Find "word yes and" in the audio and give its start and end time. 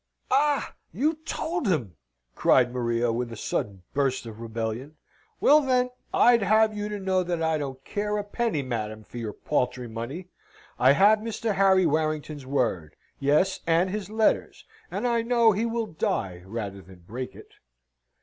12.47-13.91